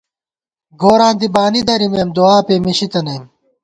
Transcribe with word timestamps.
گوراں 0.81 1.13
دی 1.19 1.27
بانی 1.35 1.61
درِمېم 1.67 2.09
دُعا 2.15 2.37
پېمېشی 2.47 2.87
تنئیم 2.91 3.23